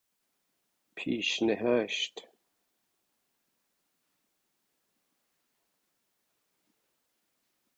[0.95, 2.27] پیش نهشت